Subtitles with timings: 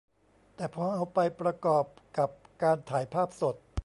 [0.55, 1.85] แต่พอเอาไปประกอบ
[2.17, 2.29] กับ
[2.63, 3.55] การถ่ายภาพสด